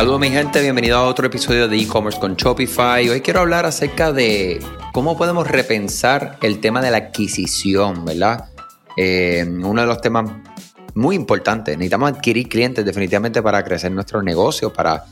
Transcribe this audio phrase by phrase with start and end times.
[0.00, 3.06] Saludos mi gente, bienvenido a otro episodio de e-commerce con Shopify.
[3.10, 4.58] Hoy quiero hablar acerca de
[4.94, 8.46] cómo podemos repensar el tema de la adquisición, ¿verdad?
[8.96, 10.32] Eh, uno de los temas
[10.94, 11.76] muy importantes.
[11.76, 15.04] Necesitamos adquirir clientes definitivamente para crecer nuestro negocio, para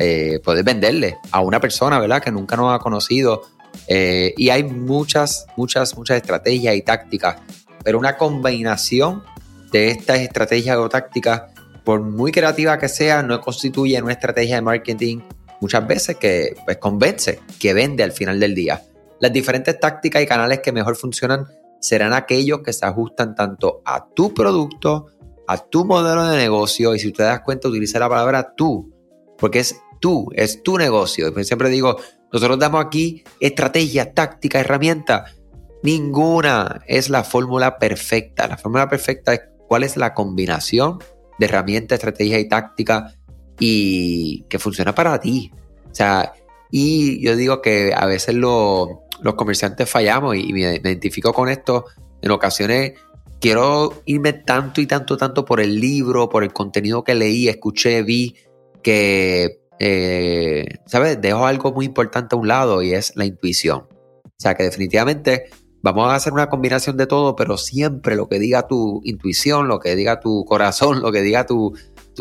[0.00, 2.20] eh, poder venderle a una persona, ¿verdad?
[2.20, 3.42] Que nunca nos ha conocido.
[3.86, 7.36] Eh, y hay muchas, muchas, muchas estrategias y tácticas,
[7.84, 9.22] pero una combinación
[9.70, 11.42] de estas estrategias o tácticas
[11.84, 15.20] por muy creativa que sea, no constituye una estrategia de marketing
[15.60, 18.82] muchas veces que pues, convence, que vende al final del día.
[19.20, 21.46] Las diferentes tácticas y canales que mejor funcionan
[21.80, 25.06] serán aquellos que se ajustan tanto a tu producto,
[25.46, 28.92] a tu modelo de negocio y si te das cuenta utiliza la palabra tú,
[29.38, 31.32] porque es tú, es tu negocio.
[31.32, 31.96] Pues siempre digo,
[32.32, 35.36] nosotros damos aquí estrategias, tácticas, herramientas.
[35.82, 38.46] Ninguna es la fórmula perfecta.
[38.46, 40.98] La fórmula perfecta es cuál es la combinación
[41.38, 43.14] de herramientas, estrategia y táctica
[43.58, 45.50] y que funciona para ti.
[45.90, 46.32] O sea,
[46.70, 48.98] y yo digo que a veces los
[49.36, 51.86] comerciantes fallamos y, me, identifico con esto.
[52.22, 52.94] En ocasiones
[53.40, 58.02] quiero irme tanto y tanto, tanto por el libro, por el contenido que leí, escuché,
[58.02, 58.36] vi,
[58.82, 61.20] que, eh, ¿sabes?
[61.20, 63.86] Dejo algo muy importante a un lado y es la intuición.
[64.24, 65.50] O sea, que definitivamente
[65.82, 69.80] Vamos a hacer una combinación de todo, pero siempre lo que diga tu intuición, lo
[69.80, 71.74] que diga tu corazón, lo que diga tu,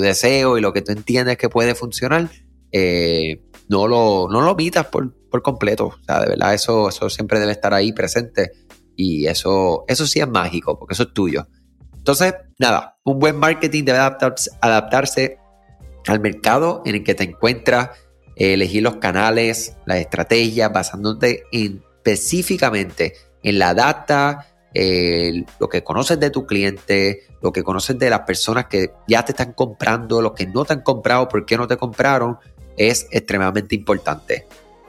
[0.00, 2.30] deseo y lo que tú entiendes que puede funcionar,
[2.72, 5.88] eh, no, lo, no lo omitas por, completo.
[5.88, 8.52] O sea, de verdad, eso, eso siempre debe estar ahí presente.
[8.96, 11.46] Y eso, eso sí es mágico, porque eso es tuyo.
[11.94, 15.38] Entonces, nada, un buen marketing debe adaptarse, adaptarse
[16.06, 17.90] al mercado en el que te encuentras,
[18.34, 24.46] elegir los canales, las estrategias, basándote en, específicamente en la data,
[25.58, 29.32] lo que conoces de tu cliente, lo que conoces de las personas que ya te
[29.32, 32.38] están comprando, los que no te han comprado, por qué no te compraron,
[32.76, 34.46] es extremadamente importante.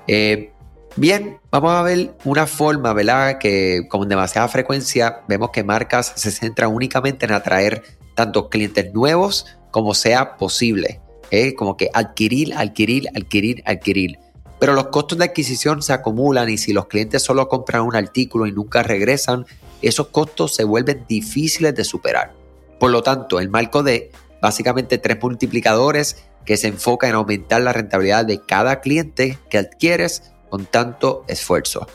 [0.08, 0.52] Eh,
[0.96, 3.38] bien, vamos a ver una forma, ¿verdad?
[3.40, 7.84] Que con demasiada frecuencia vemos que marcas se centran únicamente en atraer
[8.16, 11.02] tantos clientes nuevos como sea posible.
[11.32, 11.56] ¿eh?
[11.56, 14.20] Como que adquirir, adquirir, adquirir, adquirir
[14.64, 18.48] pero los costos de adquisición se acumulan y si los clientes solo compran un artículo
[18.48, 19.46] y nunca regresan,
[19.82, 22.32] esos costos se vuelven difíciles de superar.
[22.80, 27.74] Por lo tanto, el marco de básicamente tres multiplicadores que se enfoca en aumentar la
[27.74, 31.86] rentabilidad de cada cliente que adquieres con tanto esfuerzo.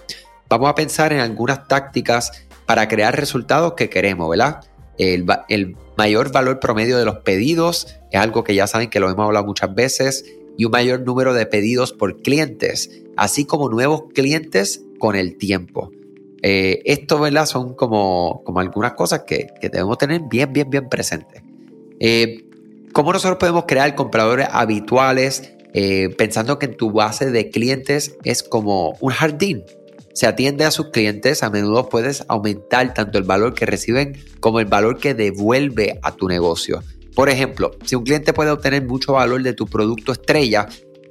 [0.50, 4.61] Vamos a pensar en algunas tácticas para crear resultados que queremos, ¿verdad?
[4.99, 9.11] El, el, mayor valor promedio de los pedidos es algo que ya saben que lo
[9.11, 10.27] hemos hablado muchas veces
[10.59, 15.93] y un mayor número de pedidos por clientes, así como nuevos clientes con el tiempo.
[16.43, 17.21] Eh, esto.
[17.47, 21.43] Son como, como algunas cosas que, debemos tener bien, bien, bien presentes.
[22.01, 22.45] Eh,
[22.93, 28.43] ¿Cómo nosotros podemos crear compradores habituales eh, pensando que en tu base de clientes es
[28.43, 29.63] como un jardín?
[30.13, 34.59] Se atiende a sus clientes, a menudo puedes aumentar tanto el valor que reciben como
[34.59, 36.83] el valor que devuelve a tu negocio.
[37.19, 40.69] Por ejemplo, si un cliente puede obtener mucho valor de tu producto estrella,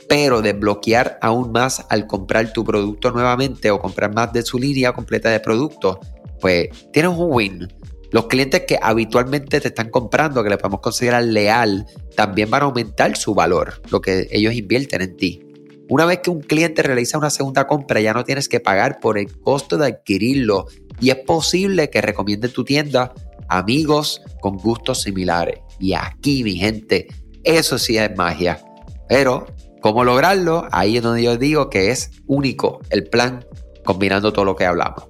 [0.08, 4.94] pero desbloquear aún más al comprar tu producto nuevamente o comprar más de su línea
[4.94, 5.98] completa de productos,
[6.40, 7.68] pues tienes un win.
[8.12, 11.86] Los clientes que habitualmente te están comprando, que le podemos considerar leal,
[12.16, 15.44] también van a aumentar su valor, lo que ellos invierten en ti.
[15.90, 19.18] Una vez que un cliente realiza una segunda compra, ya no tienes que pagar por
[19.18, 20.68] el costo de adquirirlo
[21.02, 23.14] y es posible que recomiende tu tienda
[23.50, 25.67] a amigos con gustos similares.
[25.80, 27.08] Y aquí, mi gente,
[27.44, 28.60] eso sí es magia.
[29.08, 29.46] Pero,
[29.82, 30.68] ¿cómo lograrlo?
[30.72, 33.46] Ahí es donde yo digo que es único el plan
[33.86, 35.06] combinando todo lo que hablamos.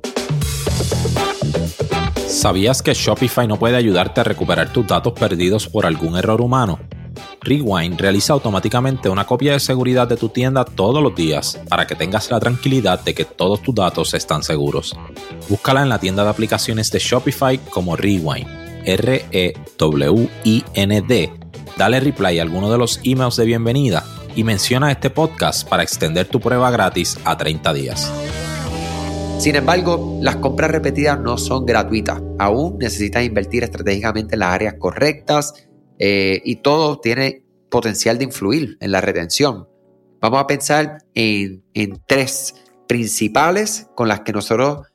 [2.27, 6.79] ¿Sabías que Shopify no puede ayudarte a recuperar tus datos perdidos por algún error humano?
[7.41, 11.95] Rewind realiza automáticamente una copia de seguridad de tu tienda todos los días para que
[11.95, 14.95] tengas la tranquilidad de que todos tus datos están seguros.
[15.49, 20.49] Búscala en la tienda de aplicaciones de Shopify como Rewind R-E-W-I-N-D.
[21.77, 24.03] Dale reply a alguno de los emails de bienvenida
[24.35, 28.11] y menciona este podcast para extender tu prueba gratis a 30 días.
[29.39, 32.21] Sin embargo, las compras repetidas no son gratuitas.
[32.39, 35.67] Aún necesitas invertir estratégicamente en las áreas correctas
[35.99, 39.67] eh, y todo tiene potencial de influir en la retención.
[40.21, 42.55] Vamos a pensar en, en tres
[42.87, 44.87] principales con las que nosotros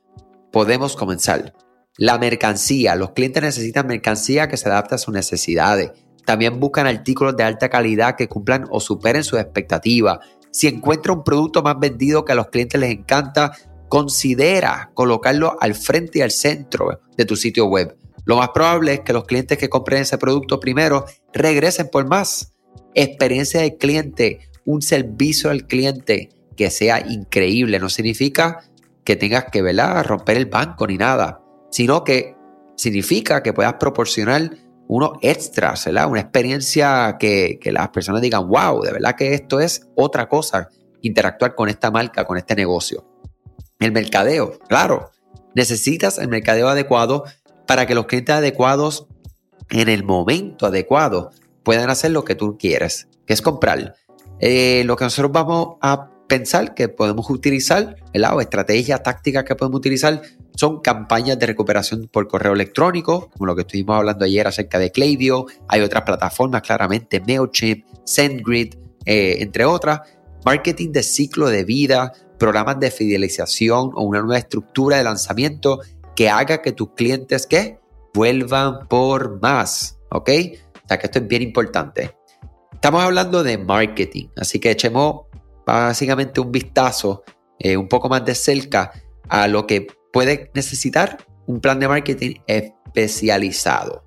[0.51, 1.53] podemos comenzar.
[1.97, 2.95] La mercancía.
[2.95, 5.91] Los clientes necesitan mercancía que se adapte a sus necesidades.
[6.25, 10.19] También buscan artículos de alta calidad que cumplan o superen sus expectativas.
[10.51, 13.51] Si encuentra un producto más vendido que a los clientes les encanta,
[13.89, 17.95] considera colocarlo al frente y al centro de tu sitio web.
[18.25, 22.53] Lo más probable es que los clientes que compren ese producto primero regresen por más.
[22.95, 27.79] experiencia del cliente, un servicio al cliente que sea increíble.
[27.79, 28.59] No significa
[29.03, 30.03] que tengas que ¿verdad?
[30.05, 31.42] romper el banco ni nada,
[31.73, 32.35] sino que
[32.75, 34.51] significa que puedas proporcionar
[34.87, 36.07] unos extras, ¿verdad?
[36.07, 40.69] una experiencia que, que las personas digan, wow, de verdad que esto es otra cosa,
[41.01, 43.07] interactuar con esta marca, con este negocio.
[43.79, 45.09] El mercadeo, claro,
[45.55, 47.23] necesitas el mercadeo adecuado
[47.65, 49.07] para que los clientes adecuados
[49.71, 51.31] en el momento adecuado
[51.63, 53.95] puedan hacer lo que tú quieres, que es comprar.
[54.39, 58.35] Eh, lo que nosotros vamos a pensar que podemos utilizar, ¿verdad?
[58.35, 60.21] o estrategias tácticas que podemos utilizar,
[60.55, 64.91] son campañas de recuperación por correo electrónico, como lo que estuvimos hablando ayer acerca de
[64.91, 65.45] Klaviyo.
[65.67, 68.75] Hay otras plataformas, claramente MailChimp, SendGrid,
[69.05, 70.01] eh, entre otras.
[70.45, 75.79] Marketing de ciclo de vida, programas de fidelización o una nueva estructura de lanzamiento
[76.15, 77.79] que haga que tus clientes que
[78.13, 80.29] vuelvan por más, ¿ok?
[80.83, 82.15] O sea que esto es bien importante.
[82.73, 85.21] Estamos hablando de marketing, así que echemos
[85.65, 87.23] básicamente un vistazo
[87.59, 88.91] eh, un poco más de cerca
[89.29, 94.03] a lo que puede necesitar un plan de marketing especializado.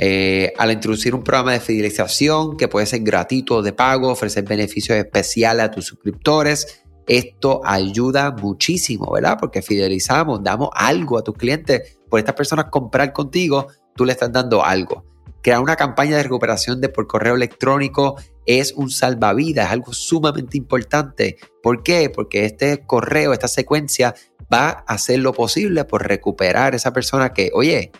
[0.00, 4.96] Eh, al introducir un programa de fidelización que puede ser gratuito de pago, ofrecer beneficios
[4.96, 9.38] especiales a tus suscriptores, esto ayuda muchísimo, ¿verdad?
[9.40, 11.98] Porque fidelizamos, damos algo a tus clientes.
[12.08, 13.66] Por estas personas comprar contigo,
[13.96, 15.07] tú le estás dando algo.
[15.42, 20.56] Crear una campaña de recuperación de por correo electrónico es un salvavidas, es algo sumamente
[20.56, 21.36] importante.
[21.62, 22.10] ¿Por qué?
[22.10, 24.14] Porque este correo, esta secuencia
[24.52, 27.92] va a hacer lo posible por recuperar esa persona que, oye,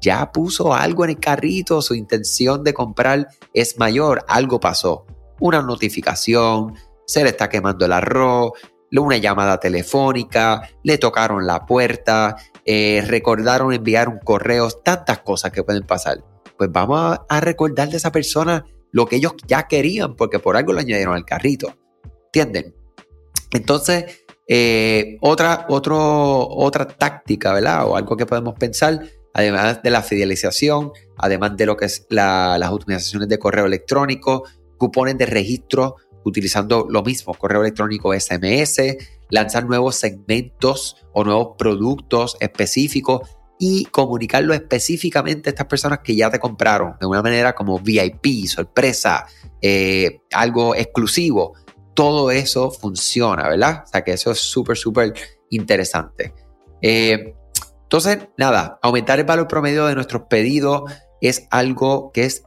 [0.00, 5.06] ya puso algo en el carrito, su intención de comprar es mayor, algo pasó.
[5.40, 6.74] Una notificación,
[7.06, 8.52] se le está quemando el arroz,
[8.92, 15.62] una llamada telefónica, le tocaron la puerta, eh, recordaron enviar un correo, tantas cosas que
[15.62, 16.22] pueden pasar.
[16.56, 20.72] Pues vamos a, recordar de esa persona lo que ellos ya querían, porque por algo
[20.72, 21.74] lo añadieron al carrito.
[22.26, 22.74] ¿Entienden?
[23.52, 27.86] Entonces, eh, otra, otra táctica, ¿verdad?
[27.86, 29.00] O algo que podemos pensar,
[29.32, 34.44] además de la fidelización, además de lo que es las optimizaciones de correo electrónico,
[34.76, 38.96] cupones de registro utilizando lo mismo, correo electrónico SMS,
[39.30, 43.36] lanzar nuevos segmentos o nuevos productos específicos
[43.66, 48.46] y comunicarlo específicamente a estas personas que ya te compraron de una manera como VIP,
[48.46, 49.24] sorpresa,
[49.62, 51.54] eh, algo exclusivo.
[51.94, 53.84] Todo eso funciona, ¿verdad?
[53.84, 55.14] O sea que eso es súper, súper
[55.48, 56.34] interesante.
[56.82, 57.34] Eh,
[57.84, 60.82] entonces, nada, aumentar el valor promedio de nuestros pedidos
[61.22, 62.42] es algo que es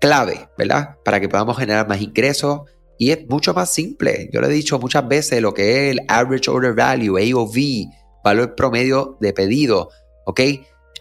[0.00, 0.98] clave, ¿verdad?
[1.04, 2.60] Para que podamos generar más ingresos,
[2.96, 4.30] y es mucho más simple.
[4.32, 7.90] Yo le he dicho muchas veces lo que es el Average Order Value, AOV,
[8.22, 9.90] valor promedio de pedido.
[10.24, 10.40] ¿Ok?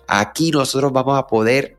[0.08, 1.78] Aquí nosotros vamos a poder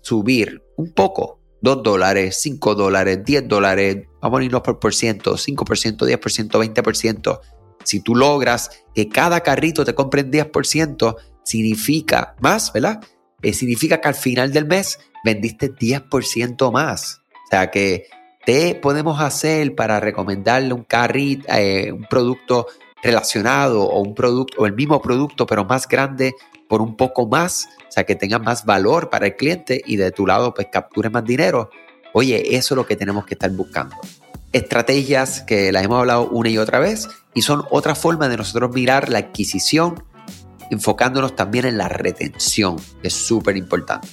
[0.00, 1.40] subir un poco.
[1.62, 7.40] 2 dólares, 5 dólares, 10 dólares, vamos a irnos por por ciento, 5%, 10%, 20%.
[7.82, 13.00] Si tú logras que cada carrito te compre en 10%, significa más, ¿verdad?
[13.42, 17.22] Eh, significa que al final del mes vendiste 10% más.
[17.46, 18.06] O sea que
[18.46, 22.68] ¿Qué podemos hacer para recomendarle un carrito, eh, un producto
[23.02, 26.32] relacionado o un producto o el mismo producto pero más grande
[26.68, 30.10] por un poco más, o sea, que tenga más valor para el cliente y de
[30.10, 31.70] tu lado pues capture más dinero?
[32.12, 33.96] Oye, eso es lo que tenemos que estar buscando.
[34.52, 38.72] Estrategias que las hemos hablado una y otra vez y son otra forma de nosotros
[38.74, 40.02] mirar la adquisición
[40.70, 44.08] enfocándonos también en la retención, que es súper importante.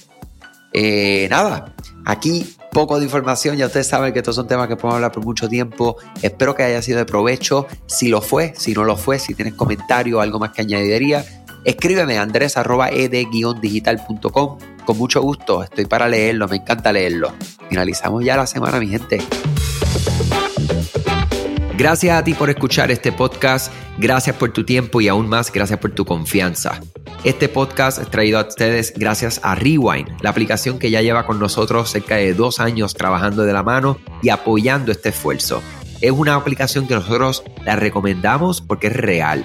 [0.72, 4.96] Eh, nada, aquí poco de información, ya ustedes saben que estos son temas que podemos
[4.96, 5.96] hablar por mucho tiempo.
[6.20, 7.66] Espero que haya sido de provecho.
[7.86, 11.24] Si lo fue, si no lo fue, si tienes comentario o algo más que añadiría,
[11.64, 14.58] escríbeme a andres.ed-digital.com.
[14.84, 17.32] Con mucho gusto, estoy para leerlo, me encanta leerlo.
[17.68, 19.18] Finalizamos ya la semana, mi gente.
[21.76, 25.80] Gracias a ti por escuchar este podcast, gracias por tu tiempo y aún más gracias
[25.80, 26.80] por tu confianza.
[27.24, 31.40] Este podcast es traído a ustedes gracias a Rewind, la aplicación que ya lleva con
[31.40, 35.62] nosotros cerca de dos años trabajando de la mano y apoyando este esfuerzo.
[36.00, 39.44] Es una aplicación que nosotros la recomendamos porque es real